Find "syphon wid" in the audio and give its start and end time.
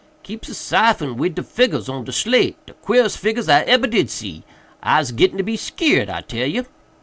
0.55-1.35